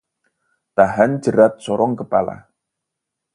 Tahan 0.77 1.11
jerat 1.23 1.53
sorong 1.65 1.93
kepala 2.01 2.35